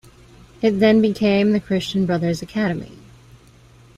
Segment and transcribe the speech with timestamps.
[0.63, 2.97] It then became the Christian Brothers Academy.